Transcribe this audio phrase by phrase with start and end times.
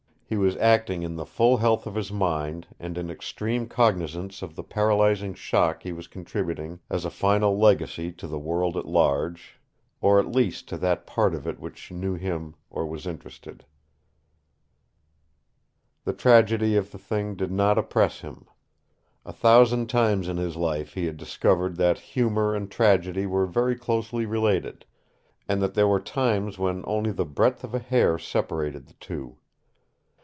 [0.33, 4.55] He was acting in the full health of his mind and in extreme cognizance of
[4.55, 9.59] the paralyzing shock he was contributing as a final legacy to the world at large,
[9.99, 13.65] or at least to that part of it which knew him or was interested.
[16.05, 18.45] The tragedy of the thing did not oppress him.
[19.25, 23.75] A thousand times in his life he had discovered that humor and tragedy were very
[23.75, 24.85] closely related,
[25.49, 29.35] and that there were times when only the breadth of a hair separated the two.